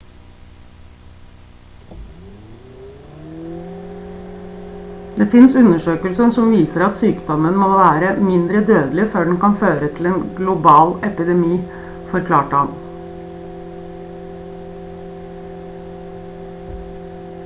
det 5.19 5.27
finnes 5.33 5.57
undersøkelser 5.61 6.31
som 6.39 6.49
viser 6.55 6.85
at 6.87 6.97
sykdommen 7.03 7.59
må 7.65 7.69
være 7.75 8.11
mindre 8.31 8.63
dødelig 8.71 9.05
før 9.17 9.27
den 9.31 9.37
kan 9.45 9.59
føre 9.65 9.91
til 10.01 10.09
en 10.15 10.19
global 10.41 10.97
epidemi 11.13 11.61
forklarte 12.17 12.63
han 12.65 12.77